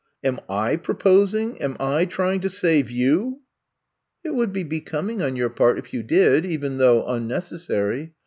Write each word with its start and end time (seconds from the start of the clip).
Am 0.23 0.39
/ 0.45 0.47
proposing, 0.81 1.61
am 1.61 1.77
I 1.79 2.05
trying 2.05 2.39
to 2.39 2.49
save 2.49 2.87
youf 2.87 3.37
*'It 4.23 4.33
would 4.33 4.51
be 4.51 4.63
becoming 4.63 5.21
on 5.21 5.35
your 5.35 5.51
part 5.51 5.77
if 5.77 5.93
you 5.93 6.01
did— 6.01 6.43
even 6.47 6.79
though 6.79 7.05
unnecessary. 7.05 8.15